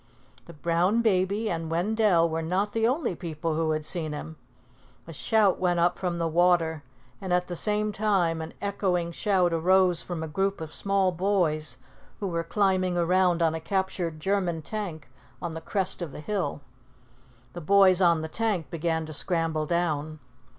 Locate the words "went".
5.59-5.79